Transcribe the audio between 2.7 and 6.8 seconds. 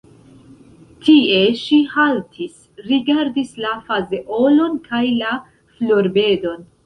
rigardis la fazeolon kaj la florbedon.